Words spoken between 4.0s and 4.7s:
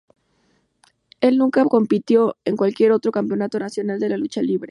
en la lucha libre.